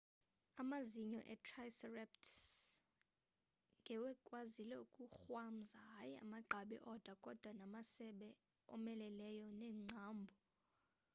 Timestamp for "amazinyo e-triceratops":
0.61-2.31